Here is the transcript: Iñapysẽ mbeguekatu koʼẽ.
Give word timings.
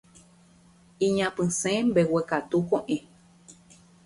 Iñapysẽ 1.05 1.75
mbeguekatu 1.89 2.57
koʼẽ. 2.69 2.99